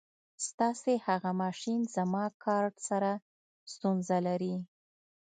ستاسې 0.47 0.93
هغه 1.07 1.31
ماشین 1.43 1.79
زما 1.95 2.23
کارټ 2.45 2.75
سره 2.89 3.11
ستونزه 3.73 4.17
لري. 4.27 4.55